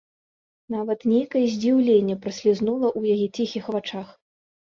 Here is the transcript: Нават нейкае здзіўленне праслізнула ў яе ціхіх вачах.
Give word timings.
Нават 0.75 0.99
нейкае 1.11 1.43
здзіўленне 1.55 2.15
праслізнула 2.23 2.87
ў 2.99 3.13
яе 3.17 3.27
ціхіх 3.37 3.69
вачах. 3.77 4.07